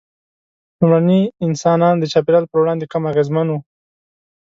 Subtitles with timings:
[0.79, 3.59] لومړني انسانان د چاپېریال پر وړاندې کم اغېزمن وو.